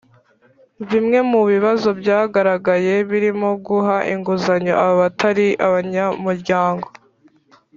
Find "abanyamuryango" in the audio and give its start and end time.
5.67-6.87